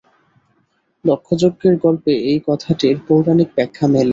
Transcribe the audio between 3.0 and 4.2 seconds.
পৌরাণিক ব্যাখ্যা মেলে।